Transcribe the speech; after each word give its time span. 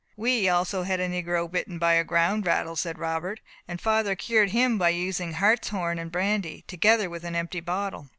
"We 0.17 0.49
also 0.49 0.81
had 0.81 0.99
a 0.99 1.07
negro 1.07 1.47
bitten 1.47 1.77
by 1.77 1.93
a 1.93 2.03
ground 2.03 2.47
rattle," 2.47 2.75
said 2.75 2.97
Robert, 2.97 3.39
"and 3.67 3.79
father 3.79 4.15
cured 4.15 4.49
him 4.49 4.79
by 4.79 4.89
using 4.89 5.33
hartshorn 5.33 5.99
and 5.99 6.11
brandy, 6.11 6.63
together 6.65 7.07
with 7.07 7.23
an 7.23 7.35
empty 7.35 7.59
bottle." 7.59 8.09